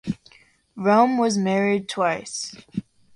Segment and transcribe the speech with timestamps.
[0.75, 2.55] Rome was married twice.